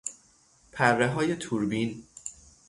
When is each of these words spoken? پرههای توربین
پرههای 0.71 1.35
توربین 1.35 2.03